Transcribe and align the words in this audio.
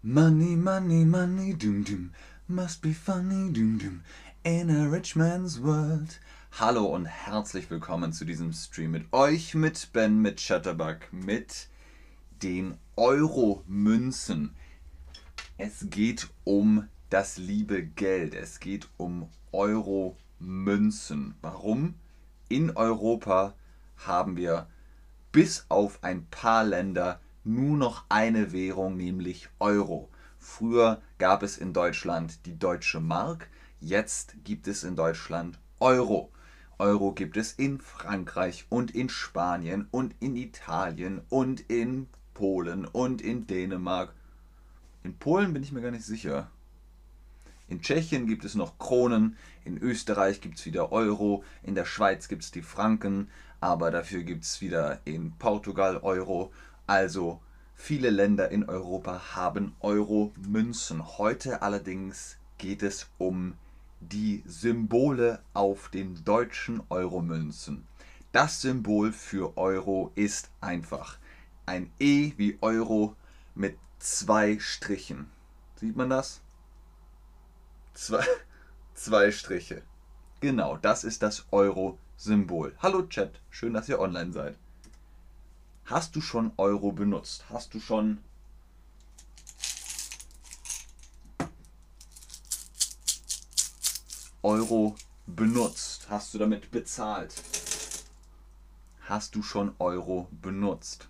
Money, 0.00 0.54
money, 0.54 1.04
money, 1.04 1.52
doom, 1.52 1.82
doom. 1.82 2.12
Must 2.46 2.82
be 2.82 2.92
funny, 2.92 3.50
doom, 3.50 3.78
doom. 3.78 4.04
In 4.44 4.70
a 4.70 4.88
rich 4.88 5.16
man's 5.16 5.60
world. 5.60 6.20
Hallo 6.52 6.84
und 6.84 7.06
herzlich 7.06 7.68
willkommen 7.68 8.12
zu 8.12 8.24
diesem 8.24 8.52
Stream 8.52 8.92
mit 8.92 9.12
euch, 9.12 9.56
mit 9.56 9.92
Ben, 9.92 10.22
mit 10.22 10.36
Chatterbug, 10.36 11.12
mit 11.12 11.66
den 12.44 12.78
Euro-Münzen. 12.94 14.54
Es 15.56 15.90
geht 15.90 16.28
um 16.44 16.88
das 17.10 17.36
liebe 17.36 17.82
Geld. 17.82 18.34
Es 18.34 18.60
geht 18.60 18.86
um 18.98 19.28
Euro-Münzen. 19.50 21.34
Warum? 21.40 21.96
In 22.48 22.70
Europa 22.76 23.52
haben 23.96 24.36
wir 24.36 24.68
bis 25.32 25.66
auf 25.68 26.04
ein 26.04 26.24
paar 26.26 26.62
Länder 26.62 27.20
nur 27.48 27.78
noch 27.78 28.04
eine 28.10 28.52
Währung, 28.52 28.96
nämlich 28.96 29.48
Euro. 29.58 30.10
Früher 30.38 31.00
gab 31.16 31.42
es 31.42 31.56
in 31.56 31.72
Deutschland 31.72 32.44
die 32.44 32.58
deutsche 32.58 33.00
Mark, 33.00 33.48
jetzt 33.80 34.36
gibt 34.44 34.68
es 34.68 34.84
in 34.84 34.96
Deutschland 34.96 35.58
Euro. 35.80 36.30
Euro 36.78 37.12
gibt 37.12 37.38
es 37.38 37.52
in 37.54 37.80
Frankreich 37.80 38.66
und 38.68 38.90
in 38.90 39.08
Spanien 39.08 39.88
und 39.90 40.14
in 40.20 40.36
Italien 40.36 41.22
und 41.30 41.60
in 41.70 42.08
Polen 42.34 42.84
und 42.84 43.22
in 43.22 43.46
Dänemark. 43.46 44.12
In 45.02 45.16
Polen 45.16 45.54
bin 45.54 45.62
ich 45.62 45.72
mir 45.72 45.80
gar 45.80 45.90
nicht 45.90 46.04
sicher. 46.04 46.50
In 47.66 47.80
Tschechien 47.80 48.26
gibt 48.26 48.44
es 48.44 48.54
noch 48.54 48.78
Kronen, 48.78 49.36
in 49.64 49.78
Österreich 49.78 50.42
gibt 50.42 50.58
es 50.58 50.66
wieder 50.66 50.92
Euro, 50.92 51.44
in 51.62 51.74
der 51.74 51.84
Schweiz 51.86 52.28
gibt 52.28 52.44
es 52.44 52.50
die 52.50 52.62
Franken, 52.62 53.30
aber 53.60 53.90
dafür 53.90 54.22
gibt 54.22 54.44
es 54.44 54.60
wieder 54.60 55.00
in 55.04 55.32
Portugal 55.32 55.96
Euro 55.96 56.52
also 56.88 57.40
viele 57.74 58.08
Länder 58.08 58.50
in 58.50 58.64
Europa 58.64 59.34
haben 59.36 59.76
Euro-Münzen. 59.80 61.18
Heute 61.18 61.60
allerdings 61.60 62.38
geht 62.56 62.82
es 62.82 63.10
um 63.18 63.58
die 64.00 64.42
Symbole 64.46 65.40
auf 65.52 65.90
den 65.90 66.24
deutschen 66.24 66.82
Euro-Münzen. 66.88 67.86
Das 68.32 68.62
Symbol 68.62 69.12
für 69.12 69.56
Euro 69.58 70.12
ist 70.14 70.50
einfach 70.62 71.18
ein 71.66 71.90
E 71.98 72.32
wie 72.38 72.56
Euro 72.62 73.14
mit 73.54 73.76
zwei 73.98 74.58
Strichen. 74.58 75.30
Sieht 75.76 75.94
man 75.94 76.08
das? 76.08 76.40
Zwei, 77.92 78.24
zwei 78.94 79.30
Striche. 79.30 79.82
Genau, 80.40 80.78
das 80.78 81.04
ist 81.04 81.22
das 81.22 81.44
Euro-Symbol. 81.50 82.74
Hallo 82.78 83.02
Chat, 83.02 83.40
schön, 83.50 83.74
dass 83.74 83.90
ihr 83.90 84.00
online 84.00 84.32
seid. 84.32 84.56
Hast 85.88 86.14
du 86.16 86.20
schon 86.20 86.52
Euro 86.58 86.92
benutzt? 86.92 87.46
Hast 87.48 87.72
du 87.72 87.80
schon 87.80 88.22
Euro 94.42 94.96
benutzt? 95.26 96.10
Hast 96.10 96.34
du 96.34 96.38
damit 96.38 96.70
bezahlt? 96.70 97.42
Hast 99.06 99.34
du 99.34 99.42
schon 99.42 99.74
Euro 99.78 100.28
benutzt? 100.30 101.08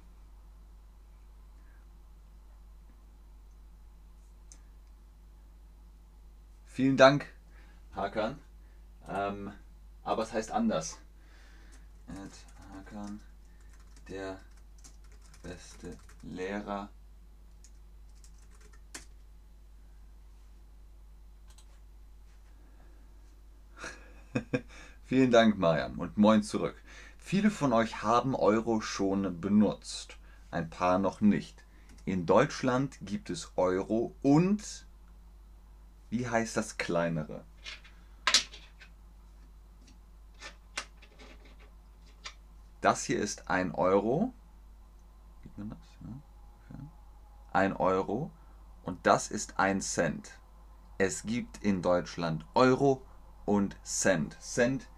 Vielen 6.66 6.96
Dank, 6.96 7.26
Hakan. 7.96 8.38
Ähm, 9.08 9.52
aber 10.04 10.22
es 10.22 10.32
heißt 10.32 10.52
anders. 10.52 10.98
Hakan, 12.76 13.20
der 14.08 14.38
beste 15.42 15.96
Lehrer. 16.22 16.88
Vielen 25.04 25.30
Dank, 25.30 25.58
Mariam, 25.58 25.98
und 25.98 26.18
moin 26.18 26.42
zurück. 26.42 26.76
Viele 27.18 27.50
von 27.50 27.72
euch 27.72 28.02
haben 28.02 28.34
Euro 28.34 28.80
schon 28.80 29.40
benutzt, 29.40 30.16
ein 30.50 30.70
paar 30.70 30.98
noch 30.98 31.20
nicht. 31.20 31.64
In 32.04 32.24
Deutschland 32.24 32.98
gibt 33.02 33.28
es 33.30 33.52
Euro 33.56 34.14
und 34.22 34.86
wie 36.10 36.26
heißt 36.28 36.56
das 36.56 36.78
kleinere? 36.78 37.44
Das 42.80 43.04
hier 43.04 43.18
ist 43.18 43.50
ein 43.50 43.74
Euro 43.74 44.32
man 45.58 45.70
das? 45.70 45.78
Ja. 46.00 46.08
Okay. 46.70 46.82
Ein 47.52 47.76
Euro 47.76 48.30
und 48.84 49.06
das 49.06 49.30
ist 49.30 49.58
ein 49.58 49.80
Cent. 49.80 50.38
Es 50.98 51.22
gibt 51.22 51.62
in 51.62 51.82
Deutschland 51.82 52.44
Euro 52.54 53.02
und 53.44 53.76
Cent. 53.84 54.36
Cent 54.40 54.88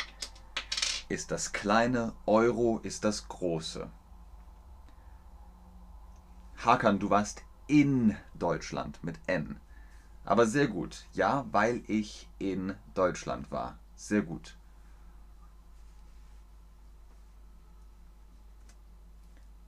ist 1.09 1.31
das 1.31 1.53
kleine, 1.53 2.13
Euro 2.27 2.79
ist 2.83 3.05
das 3.05 3.29
große. 3.29 3.91
Hakan, 6.65 6.99
du 6.99 7.11
warst 7.11 7.43
in 7.67 8.17
Deutschland 8.35 9.03
mit 9.03 9.19
N. 9.27 9.61
Aber 10.25 10.47
sehr 10.47 10.69
gut. 10.69 11.07
Ja, 11.13 11.47
weil 11.51 11.83
ich 11.87 12.29
in 12.39 12.75
Deutschland 12.95 13.51
war. 13.51 13.79
Sehr 13.97 14.23
gut. 14.23 14.57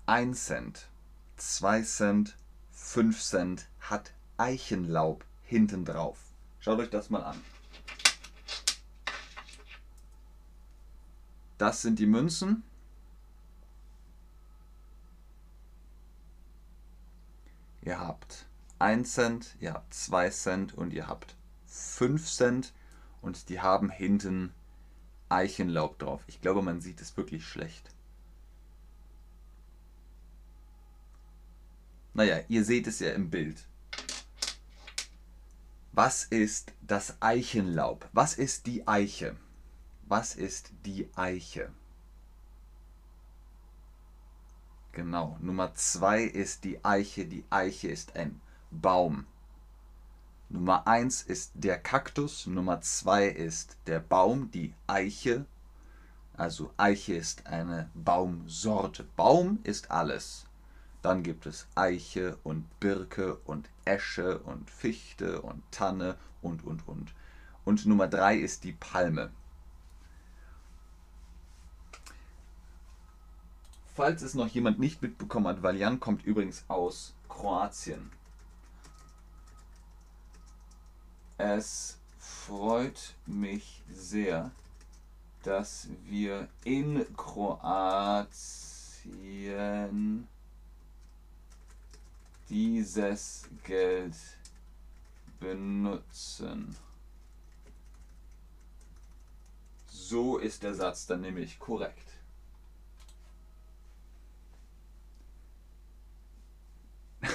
Ein 0.07 0.35
Cent, 0.35 0.89
zwei 1.37 1.83
Cent, 1.83 2.37
fünf 2.73 3.23
Cent 3.23 3.69
hat 3.79 4.13
Eichenlaub 4.37 5.25
hinten 5.45 5.85
drauf. 5.85 6.19
Schaut 6.59 6.81
euch 6.81 6.91
das 6.91 7.09
mal 7.09 7.23
an. 7.23 7.41
Das 11.57 11.83
sind 11.83 12.01
die 12.01 12.07
Münzen. 12.07 12.65
Ihr 17.83 18.01
habt 18.01 18.47
1 18.81 19.13
Cent, 19.13 19.57
ihr 19.61 19.73
habt 19.73 19.95
2 19.95 20.31
Cent 20.31 20.75
und 20.75 20.93
ihr 20.93 21.07
habt 21.07 21.37
5 21.67 22.29
Cent 22.29 22.73
und 23.21 23.49
die 23.49 23.61
haben 23.61 23.89
hinten 23.89 24.53
Eichenlaub 25.29 26.01
drauf. 26.01 26.25
Ich 26.27 26.41
glaube, 26.41 26.63
man 26.63 26.81
sieht 26.81 27.01
es 27.01 27.17
wirklich 27.17 27.47
schlecht. 27.47 27.91
Naja, 32.15 32.41
ihr 32.49 32.65
seht 32.65 32.87
es 32.87 33.00
ja 33.00 33.12
im 33.12 33.31
Bild. 33.31 33.65
Was 35.93 36.25
ist 36.25 36.73
das 36.81 37.17
Eichenlaub? 37.21 38.09
Was 38.12 38.34
ist 38.34 38.67
die 38.67 38.87
Eiche? 38.87 39.37
Was 40.09 40.34
ist 40.34 40.71
die 40.84 41.09
Eiche? 41.17 41.71
Genau, 44.93 45.39
Nummer 45.41 45.75
zwei 45.75 46.22
ist 46.22 46.65
die 46.65 46.84
Eiche. 46.84 47.25
Die 47.25 47.45
Eiche 47.49 47.89
ist 47.89 48.15
ein 48.15 48.41
Baum. 48.71 49.27
Nummer 50.51 50.87
eins 50.87 51.22
ist 51.22 51.53
der 51.55 51.78
Kaktus. 51.78 52.47
Nummer 52.47 52.83
zwei 52.83 53.27
ist 53.27 53.78
der 53.87 54.01
Baum, 54.01 54.51
die 54.51 54.75
Eiche. 54.87 55.47
Also 56.37 56.72
Eiche 56.77 57.15
ist 57.15 57.47
eine 57.47 57.91
Baumsorte. 57.95 59.05
Baum 59.17 59.61
ist 59.62 59.91
alles. 59.91 60.47
Dann 61.03 61.23
gibt 61.25 61.47
es 61.47 61.67
Eiche 61.75 62.39
und 62.45 62.79
Birke 62.79 63.37
und 63.45 63.69
Esche 63.85 64.39
und 64.39 64.71
Fichte 64.71 65.43
und 65.43 65.63
Tanne 65.73 66.17
und, 66.41 66.65
und, 66.65 66.87
und. 66.87 67.13
Und 67.65 67.87
Nummer 67.87 68.09
drei 68.09 68.37
ist 68.37 68.65
die 68.65 68.73
Palme. 68.73 69.31
Falls 73.95 74.22
es 74.22 74.34
noch 74.34 74.49
jemand 74.49 74.78
nicht 74.78 75.03
mitbekommen 75.03 75.49
hat, 75.49 75.63
Valjan 75.63 76.01
kommt 76.01 76.25
übrigens 76.25 76.65
aus 76.69 77.13
Kroatien. 77.28 78.10
Es 81.37 81.98
freut 82.19 83.15
mich 83.27 83.83
sehr, 83.91 84.51
dass 85.43 85.89
wir 86.05 86.48
in 86.65 87.05
Kroatien 87.16 88.28
dieses 92.53 93.49
Geld 93.65 94.15
benutzen. 95.41 96.77
So 99.87 100.37
ist 100.37 100.63
der 100.63 100.75
Satz 100.75 101.07
dann 101.07 101.22
nämlich 101.22 101.59
korrekt. 101.59 102.10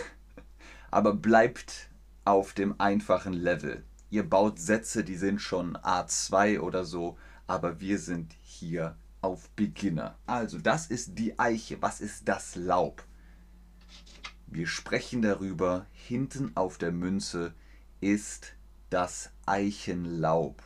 Aber 0.92 1.16
bleibt 1.16 1.90
auf 2.24 2.54
dem 2.54 2.80
einfachen 2.80 3.34
Level. 3.34 3.84
Ihr 4.12 4.30
baut 4.30 4.60
Sätze, 4.60 5.04
die 5.04 5.16
sind 5.16 5.42
schon 5.42 5.76
A2 5.78 6.60
oder 6.60 6.86
so, 6.86 7.18
aber 7.48 7.80
wir 7.82 7.98
sind 8.00 8.34
hier 8.44 8.96
auf 9.22 9.50
Beginner. 9.50 10.16
Also, 10.28 10.60
das 10.60 10.88
ist 10.88 11.18
die 11.18 11.38
Eiche. 11.40 11.82
Was 11.82 12.00
ist 12.02 12.28
das 12.28 12.56
Laub? 12.56 13.04
Wir 14.48 14.66
sprechen 14.66 15.22
darüber, 15.22 15.86
hinten 15.92 16.56
auf 16.56 16.78
der 16.78 16.92
Münze 16.92 17.54
ist 18.00 18.54
das 18.90 19.30
Eichenlaub. 19.46 20.64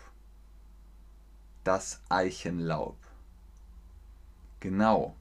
Das 1.64 2.02
Eichenlaub. 2.10 2.98
Genau. 4.60 5.16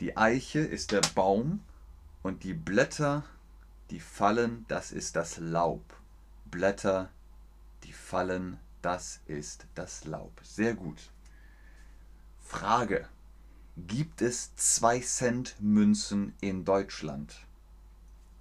Die 0.00 0.16
Eiche 0.16 0.58
ist 0.58 0.90
der 0.90 1.02
Baum 1.14 1.60
und 2.22 2.42
die 2.42 2.54
Blätter, 2.54 3.24
die 3.90 4.00
fallen, 4.00 4.64
das 4.66 4.90
ist 4.90 5.14
das 5.14 5.38
Laub. 5.38 5.84
Blätter, 6.46 7.10
die 7.84 7.92
fallen, 7.92 8.58
das 8.82 9.20
ist 9.26 9.66
das 9.76 10.04
Laub. 10.04 10.32
Sehr 10.42 10.74
gut. 10.74 11.10
Frage. 12.40 13.08
Gibt 13.76 14.22
es 14.22 14.54
2 14.56 15.00
Cent 15.00 15.56
Münzen 15.60 16.32
in 16.40 16.64
Deutschland? 16.64 17.34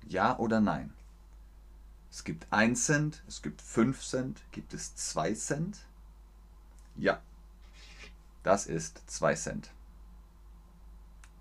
Ja 0.08 0.38
oder 0.38 0.62
nein? 0.62 0.94
Es 2.10 2.24
gibt 2.24 2.48
1 2.54 2.86
Cent, 2.86 3.24
es 3.28 3.42
gibt 3.42 3.62
5 3.62 4.02
Cent, 4.02 4.42
gibt 4.54 4.74
es 4.74 4.96
2 4.96 5.34
Cent? 5.34 5.86
Ja, 6.96 7.22
das 8.44 8.66
ist 8.66 9.04
2 9.08 9.36
Cent. 9.36 9.72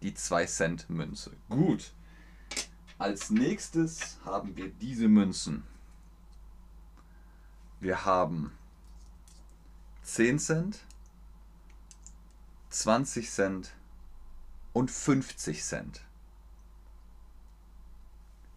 Die 0.03 0.13
2 0.13 0.47
Cent 0.47 0.91
Münze. 0.91 1.31
Gut. 1.49 1.93
Als 2.99 3.31
nächstes 3.31 4.19
haben 4.25 4.57
wir 4.57 4.71
diese 4.71 5.07
Münzen. 5.07 5.63
Wir 7.79 8.05
haben 8.05 8.51
10 10.03 10.41
Cent, 10.41 10.81
20 12.71 13.31
Cent 13.31 13.73
und 14.75 14.91
50 14.91 15.65
Cent. 15.65 16.03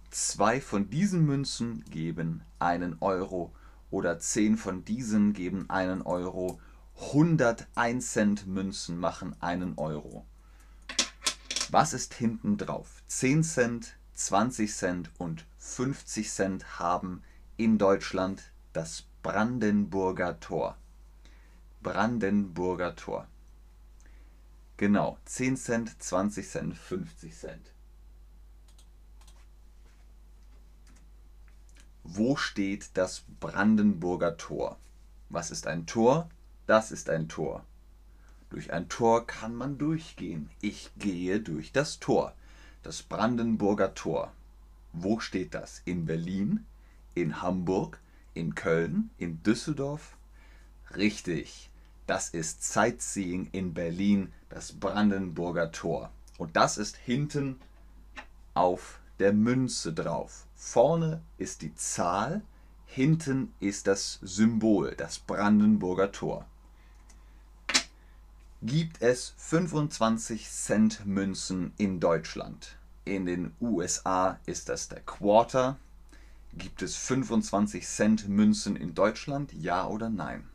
Zwei 0.09 0.59
von 0.59 0.89
diesen 0.89 1.25
Münzen 1.25 1.85
geben 1.85 2.41
einen 2.59 2.97
Euro 2.99 3.53
oder 3.91 4.19
zehn 4.19 4.57
von 4.57 4.83
diesen 4.83 5.31
geben 5.31 5.69
einen 5.69 6.01
Euro. 6.01 6.59
101 6.99 8.11
Cent 8.11 8.47
Münzen 8.47 8.97
machen 8.97 9.35
einen 9.39 9.77
Euro. 9.77 10.25
Was 11.69 11.93
ist 11.93 12.15
hinten 12.15 12.57
drauf? 12.57 13.03
10 13.07 13.43
Cent, 13.43 13.95
20 14.15 14.73
Cent 14.73 15.11
und 15.19 15.45
50 15.59 16.31
Cent 16.31 16.79
haben 16.79 17.21
in 17.57 17.77
Deutschland 17.77 18.51
das 18.73 19.03
Brandenburger 19.21 20.39
Tor. 20.39 20.77
Brandenburger 21.83 22.95
Tor. 22.95 23.27
Genau, 24.77 25.17
10 25.25 25.57
Cent, 25.57 26.01
20 26.03 26.47
Cent, 26.47 26.77
50 26.77 27.35
Cent. 27.35 27.73
Wo 32.03 32.35
steht 32.35 32.91
das 32.93 33.23
Brandenburger 33.39 34.37
Tor? 34.37 34.77
Was 35.29 35.49
ist 35.49 35.65
ein 35.65 35.87
Tor? 35.87 36.29
Das 36.67 36.91
ist 36.91 37.09
ein 37.09 37.27
Tor. 37.27 37.65
Durch 38.51 38.71
ein 38.71 38.87
Tor 38.87 39.25
kann 39.25 39.55
man 39.55 39.79
durchgehen. 39.79 40.49
Ich 40.61 40.91
gehe 40.97 41.41
durch 41.41 41.71
das 41.71 41.99
Tor. 41.99 42.33
Das 42.83 43.01
Brandenburger 43.01 43.95
Tor. 43.95 44.31
Wo 44.93 45.19
steht 45.19 45.55
das? 45.55 45.81
In 45.85 46.05
Berlin? 46.05 46.65
In 47.15 47.41
Hamburg? 47.41 47.99
In 48.35 48.53
Köln? 48.53 49.09
In 49.17 49.41
Düsseldorf? 49.41 50.17
Richtig. 50.95 51.71
Das 52.07 52.29
ist 52.29 52.63
Sightseeing 52.63 53.49
in 53.51 53.73
Berlin, 53.73 54.31
das 54.49 54.71
Brandenburger 54.71 55.73
Tor. 55.73 56.09
Und 56.37 56.55
das 56.55 56.77
ist 56.77 56.95
hinten 56.95 57.59
auf 58.53 58.99
der 59.19 59.33
Münze 59.33 59.91
drauf. 59.91 60.45
Vorne 60.55 61.21
ist 61.37 61.61
die 61.61 61.75
Zahl, 61.75 62.41
hinten 62.85 63.53
ist 63.59 63.87
das 63.87 64.19
Symbol, 64.21 64.95
das 64.95 65.19
Brandenburger 65.19 66.13
Tor. 66.13 66.45
Gibt 68.61 69.01
es 69.01 69.33
25 69.37 70.49
Cent 70.49 71.05
Münzen 71.05 71.73
in 71.77 71.99
Deutschland? 71.99 72.77
In 73.03 73.25
den 73.25 73.53
USA 73.59 74.39
ist 74.45 74.69
das 74.69 74.87
der 74.87 75.01
Quarter. 75.01 75.77
Gibt 76.53 76.81
es 76.81 76.95
25 76.95 77.85
Cent 77.85 78.29
Münzen 78.29 78.77
in 78.77 78.95
Deutschland? 78.95 79.51
Ja 79.53 79.87
oder 79.87 80.09
nein? 80.09 80.47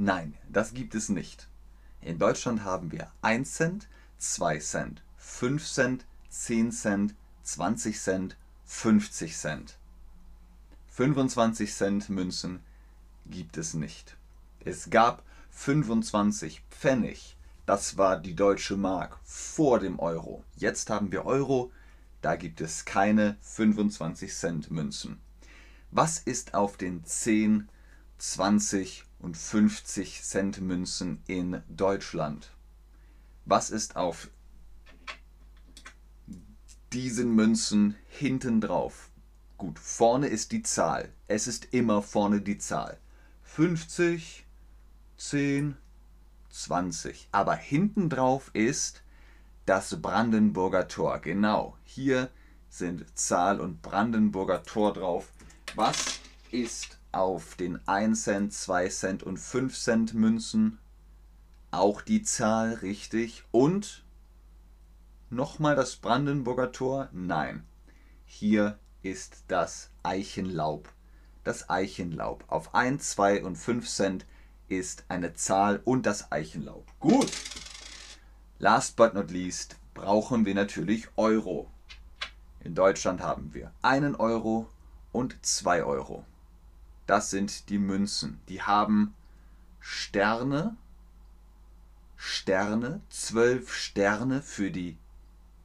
Nein, 0.00 0.34
das 0.48 0.74
gibt 0.74 0.94
es 0.94 1.08
nicht. 1.08 1.48
In 2.02 2.20
Deutschland 2.20 2.62
haben 2.62 2.92
wir 2.92 3.10
1 3.22 3.52
Cent, 3.52 3.88
2 4.18 4.60
Cent, 4.60 5.02
5 5.16 5.66
Cent, 5.66 6.06
10 6.28 6.70
Cent, 6.70 7.14
20 7.42 7.98
Cent, 7.98 8.36
50 8.64 9.36
Cent. 9.36 9.76
25 10.86 11.74
Cent 11.74 12.08
Münzen 12.10 12.60
gibt 13.26 13.56
es 13.56 13.74
nicht. 13.74 14.16
Es 14.64 14.88
gab 14.88 15.24
25 15.50 16.62
Pfennig. 16.70 17.36
Das 17.66 17.98
war 17.98 18.20
die 18.20 18.36
deutsche 18.36 18.76
Mark 18.76 19.18
vor 19.24 19.80
dem 19.80 19.98
Euro. 19.98 20.44
Jetzt 20.54 20.90
haben 20.90 21.10
wir 21.10 21.26
Euro. 21.26 21.72
Da 22.22 22.36
gibt 22.36 22.60
es 22.60 22.84
keine 22.84 23.36
25 23.40 24.32
Cent 24.32 24.70
Münzen. 24.70 25.18
Was 25.90 26.20
ist 26.20 26.54
auf 26.54 26.76
den 26.76 27.04
10, 27.04 27.68
20 28.18 29.07
und 29.18 29.36
50 29.36 30.22
Cent 30.22 30.60
Münzen 30.60 31.22
in 31.26 31.62
Deutschland. 31.68 32.50
Was 33.44 33.70
ist 33.70 33.96
auf 33.96 34.28
diesen 36.92 37.34
Münzen 37.34 37.96
hinten 38.06 38.60
drauf? 38.60 39.10
Gut, 39.56 39.78
vorne 39.78 40.28
ist 40.28 40.52
die 40.52 40.62
Zahl. 40.62 41.12
Es 41.26 41.46
ist 41.46 41.72
immer 41.72 42.02
vorne 42.02 42.40
die 42.40 42.58
Zahl. 42.58 42.98
50, 43.42 44.46
10, 45.16 45.76
20. 46.50 47.28
Aber 47.32 47.56
hinten 47.56 48.08
drauf 48.08 48.50
ist 48.52 49.02
das 49.66 50.00
Brandenburger 50.00 50.88
Tor. 50.88 51.18
Genau, 51.18 51.76
hier 51.84 52.30
sind 52.68 53.18
Zahl 53.18 53.60
und 53.60 53.82
Brandenburger 53.82 54.62
Tor 54.62 54.92
drauf. 54.92 55.32
Was 55.74 56.20
ist 56.50 56.97
auf 57.18 57.56
den 57.56 57.80
1 57.88 58.22
Cent, 58.22 58.52
2 58.52 58.88
Cent 58.90 59.22
und 59.24 59.38
5 59.38 59.76
Cent 59.76 60.14
Münzen 60.14 60.78
auch 61.72 62.00
die 62.00 62.22
Zahl 62.22 62.74
richtig. 62.74 63.44
Und 63.50 64.04
nochmal 65.28 65.74
das 65.74 65.96
Brandenburger 65.96 66.70
Tor? 66.70 67.08
Nein. 67.10 67.64
Hier 68.24 68.78
ist 69.02 69.42
das 69.48 69.90
Eichenlaub. 70.04 70.88
Das 71.42 71.68
Eichenlaub. 71.68 72.44
Auf 72.46 72.76
1, 72.76 73.10
2 73.10 73.42
und 73.42 73.56
5 73.56 73.88
Cent 73.88 74.26
ist 74.68 75.04
eine 75.08 75.34
Zahl 75.34 75.80
und 75.84 76.06
das 76.06 76.30
Eichenlaub. 76.30 76.86
Gut. 77.00 77.32
Last 78.60 78.94
but 78.94 79.14
not 79.14 79.32
least 79.32 79.74
brauchen 79.92 80.46
wir 80.46 80.54
natürlich 80.54 81.08
Euro. 81.16 81.68
In 82.60 82.76
Deutschland 82.76 83.20
haben 83.20 83.54
wir 83.54 83.72
einen 83.82 84.14
Euro 84.14 84.68
und 85.10 85.44
zwei 85.44 85.82
Euro 85.82 86.24
das 87.08 87.30
sind 87.30 87.70
die 87.70 87.78
Münzen. 87.78 88.38
Die 88.48 88.62
haben 88.62 89.14
Sterne, 89.80 90.76
Sterne, 92.16 93.00
zwölf 93.08 93.72
Sterne 93.72 94.42
für 94.42 94.70
die 94.70 94.98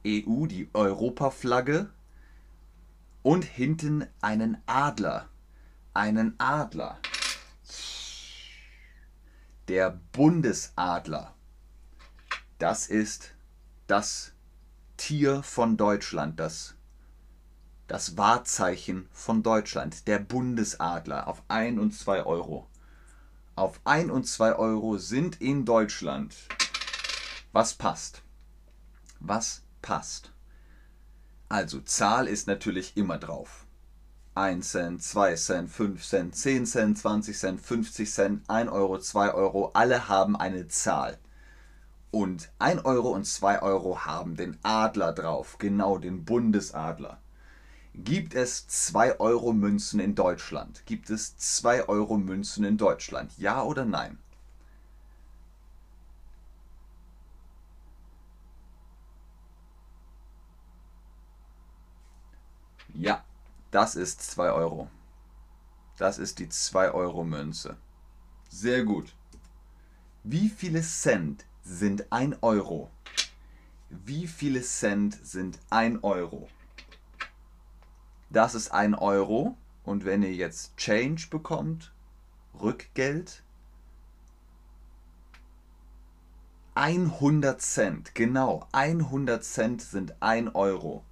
EU, 0.06 0.46
die 0.46 0.70
Europaflagge 0.72 1.90
und 3.22 3.44
hinten 3.44 4.06
einen 4.22 4.56
Adler. 4.64 5.28
Einen 5.92 6.34
Adler. 6.38 6.98
Der 9.68 10.00
Bundesadler. 10.12 11.34
Das 12.58 12.86
ist 12.86 13.34
das 13.86 14.32
Tier 14.96 15.42
von 15.42 15.76
Deutschland, 15.76 16.40
das 16.40 16.73
das 17.86 18.16
Wahrzeichen 18.16 19.08
von 19.12 19.42
Deutschland, 19.42 20.06
der 20.08 20.18
Bundesadler, 20.18 21.28
auf 21.28 21.42
1 21.48 21.78
und 21.78 21.92
2 21.92 22.24
Euro. 22.24 22.66
Auf 23.56 23.80
1 23.84 24.10
und 24.10 24.26
2 24.26 24.56
Euro 24.56 24.96
sind 24.98 25.40
in 25.40 25.64
Deutschland. 25.64 26.34
Was 27.52 27.74
passt? 27.74 28.22
Was 29.20 29.62
passt? 29.82 30.32
Also 31.48 31.80
Zahl 31.80 32.26
ist 32.26 32.46
natürlich 32.46 32.96
immer 32.96 33.18
drauf. 33.18 33.66
1 34.34 34.68
Cent, 34.68 35.02
2 35.02 35.34
Cent, 35.36 35.70
5 35.70 36.04
Cent, 36.04 36.34
10 36.34 36.66
Cent, 36.66 36.98
20 36.98 37.38
Cent, 37.38 37.60
50 37.60 38.10
Cent, 38.10 38.50
1 38.50 38.70
Euro, 38.72 38.98
2 38.98 39.32
Euro, 39.32 39.70
alle 39.74 40.08
haben 40.08 40.36
eine 40.36 40.66
Zahl. 40.66 41.18
Und 42.10 42.50
1 42.58 42.84
Euro 42.84 43.10
und 43.10 43.26
2 43.26 43.62
Euro 43.62 44.04
haben 44.04 44.36
den 44.36 44.58
Adler 44.62 45.12
drauf, 45.12 45.58
genau 45.58 45.98
den 45.98 46.24
Bundesadler. 46.24 47.20
Gibt 47.96 48.34
es 48.34 48.68
2-Euro-Münzen 48.68 50.00
in 50.00 50.16
Deutschland? 50.16 50.84
Gibt 50.84 51.10
es 51.10 51.36
2-Euro-Münzen 51.38 52.64
in 52.64 52.76
Deutschland? 52.76 53.32
Ja 53.38 53.62
oder 53.62 53.84
nein? 53.84 54.18
Ja, 62.94 63.24
das 63.70 63.94
ist 63.94 64.22
2 64.22 64.50
Euro. 64.50 64.88
Das 65.96 66.18
ist 66.18 66.40
die 66.40 66.48
2-Euro-Münze. 66.48 67.76
Sehr 68.48 68.84
gut. 68.84 69.14
Wie 70.24 70.48
viele 70.48 70.82
Cent 70.82 71.44
sind 71.62 72.12
1 72.12 72.38
Euro? 72.42 72.90
Wie 73.88 74.26
viele 74.26 74.62
Cent 74.62 75.18
sind 75.24 75.60
1 75.70 76.02
Euro? 76.02 76.48
Das 78.34 78.56
ist 78.56 78.72
1 78.72 78.98
Euro. 78.98 79.56
Und 79.84 80.04
wenn 80.04 80.22
ihr 80.22 80.34
jetzt 80.34 80.76
Change 80.76 81.28
bekommt, 81.30 81.92
Rückgeld, 82.60 83.42
100 86.74 87.62
Cent, 87.62 88.14
genau, 88.14 88.66
100 88.72 89.44
Cent 89.44 89.82
sind 89.82 90.20
1 90.20 90.52
Euro. 90.54 91.04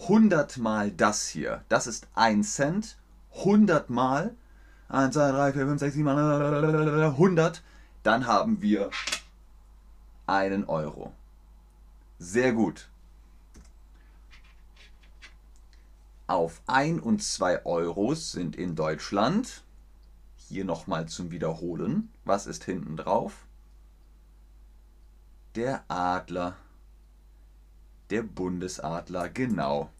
100 0.00 0.56
mal 0.56 0.90
das 0.90 1.26
hier, 1.26 1.62
das 1.68 1.86
ist 1.86 2.08
1 2.14 2.54
Cent. 2.54 2.98
100 3.34 3.90
mal 3.90 4.34
1, 4.88 5.12
2, 5.14 5.30
3, 5.30 5.52
4, 5.52 5.66
5, 5.66 5.80
6, 5.80 5.94
7, 5.94 6.08
100, 6.08 7.62
dann 8.02 8.26
haben 8.26 8.62
wir 8.62 8.90
einen 10.26 10.64
Euro. 10.64 11.12
Sehr 12.18 12.52
gut. 12.54 12.88
Auf 16.28 16.60
1 16.66 17.02
und 17.02 17.22
2 17.22 17.64
Euros 17.66 18.32
sind 18.32 18.56
in 18.56 18.74
Deutschland, 18.74 19.62
hier 20.34 20.64
nochmal 20.64 21.06
zum 21.06 21.30
Wiederholen, 21.30 22.12
was 22.24 22.48
ist 22.48 22.64
hinten 22.64 22.96
drauf? 22.96 23.46
Der 25.54 25.84
Adler. 25.86 26.56
Der 28.10 28.24
Bundesadler, 28.24 29.28
genau. 29.28 29.90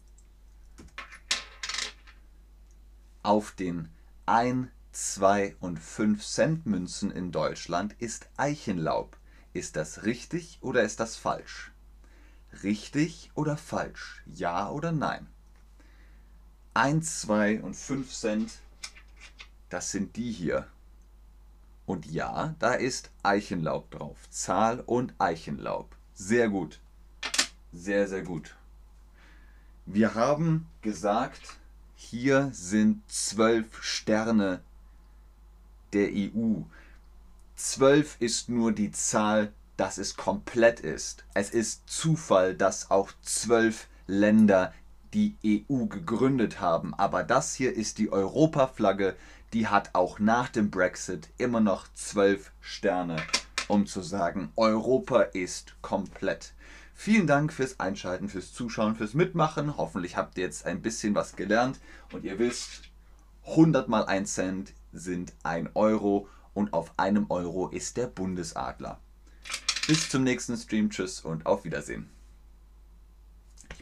Auf 3.23 3.51
den 3.51 3.87
1, 4.25 4.67
2 4.91 5.55
und 5.61 5.79
5 5.79 6.25
Cent 6.25 6.65
Münzen 6.65 7.09
in 7.09 7.31
Deutschland 7.31 7.95
ist 7.99 8.27
Eichenlaub. 8.35 9.15
Ist 9.53 9.77
das 9.77 10.03
richtig 10.03 10.59
oder 10.59 10.83
ist 10.83 10.99
das 10.99 11.15
falsch? 11.15 11.71
Richtig 12.63 13.31
oder 13.33 13.55
falsch? 13.55 14.23
Ja 14.25 14.69
oder 14.69 14.91
nein? 14.91 15.27
1, 16.77 17.21
2 17.21 17.63
und 17.63 17.75
5 17.75 18.13
Cent, 18.13 18.51
das 19.69 19.89
sind 19.89 20.15
die 20.15 20.31
hier. 20.31 20.67
Und 21.87 22.05
ja, 22.05 22.53
da 22.59 22.73
ist 22.73 23.09
Eichenlaub 23.23 23.89
drauf. 23.89 24.29
Zahl 24.29 24.81
und 24.81 25.15
Eichenlaub. 25.17 25.95
Sehr 26.13 26.49
gut. 26.49 26.79
Sehr, 27.73 28.07
sehr 28.07 28.21
gut. 28.21 28.55
Wir 29.87 30.13
haben 30.13 30.67
gesagt, 30.83 31.57
hier 31.95 32.51
sind 32.53 33.01
zwölf 33.09 33.81
Sterne 33.81 34.61
der 35.93 36.09
EU. 36.13 36.61
Zwölf 37.55 38.17
ist 38.19 38.49
nur 38.49 38.71
die 38.71 38.91
Zahl, 38.91 39.51
dass 39.77 39.97
es 39.97 40.15
komplett 40.15 40.79
ist. 40.79 41.25
Es 41.33 41.49
ist 41.49 41.89
Zufall, 41.89 42.53
dass 42.53 42.91
auch 42.91 43.11
zwölf 43.23 43.87
Länder 44.05 44.75
die 45.13 45.35
EU 45.69 45.85
gegründet 45.85 46.59
haben. 46.59 46.93
Aber 46.93 47.23
das 47.23 47.53
hier 47.53 47.75
ist 47.75 47.97
die 47.97 48.11
Europaflagge 48.11 49.15
die 49.53 49.67
hat 49.67 49.91
auch 49.93 50.19
nach 50.19 50.49
dem 50.49 50.69
Brexit 50.69 51.29
immer 51.37 51.61
noch 51.61 51.87
zwölf 51.93 52.51
Sterne, 52.59 53.17
um 53.67 53.85
zu 53.85 54.01
sagen, 54.01 54.51
Europa 54.55 55.21
ist 55.21 55.75
komplett. 55.81 56.53
Vielen 56.93 57.27
Dank 57.27 57.53
fürs 57.53 57.79
Einschalten, 57.79 58.27
fürs 58.27 58.53
Zuschauen, 58.53 58.95
fürs 58.95 59.13
Mitmachen. 59.13 59.77
Hoffentlich 59.77 60.17
habt 60.17 60.37
ihr 60.37 60.45
jetzt 60.45 60.65
ein 60.65 60.81
bisschen 60.81 61.15
was 61.15 61.35
gelernt 61.35 61.79
und 62.11 62.23
ihr 62.23 62.39
wisst, 62.39 62.83
100 63.45 63.87
mal 63.87 64.05
1 64.05 64.33
Cent 64.33 64.73
sind 64.91 65.33
1 65.43 65.69
Euro 65.75 66.27
und 66.53 66.73
auf 66.73 66.91
einem 66.97 67.27
Euro 67.29 67.69
ist 67.69 67.97
der 67.97 68.07
Bundesadler. 68.07 68.99
Bis 69.85 70.09
zum 70.09 70.23
nächsten 70.23 70.57
Stream. 70.57 70.89
Tschüss 70.89 71.21
und 71.21 71.45
auf 71.45 71.63
Wiedersehen. 71.63 72.09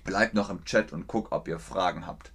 Ich 0.05 0.12
bleibe 0.12 0.35
noch 0.35 0.51
im 0.51 0.63
Chat 0.65 0.93
und 0.93 1.07
gucke, 1.07 1.31
ob 1.31 1.47
ihr 1.47 1.57
Fragen 1.57 2.05
habt. 2.05 2.31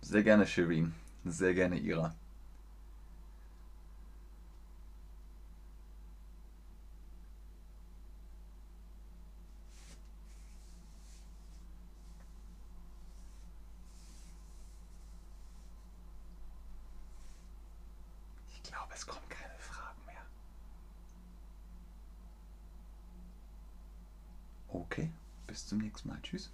Sehr 0.00 0.24
gerne, 0.24 0.48
Shirin. 0.48 0.94
Sehr 1.24 1.54
gerne, 1.54 1.78
Ira. 1.78 2.12
Ich 18.64 18.70
glaube, 18.70 18.92
es 18.94 19.06
kommen 19.06 19.28
keine 19.28 19.58
Fragen 19.58 20.04
mehr. 20.06 20.22
Okay, 24.68 25.10
bis 25.46 25.66
zum 25.66 25.78
nächsten 25.78 26.08
Mal. 26.08 26.18
Tschüss. 26.22 26.50